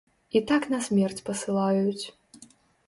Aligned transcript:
І 0.39 0.41
так 0.51 0.63
на 0.71 0.79
смерць 0.87 1.21
пасылаюць. 1.31 2.05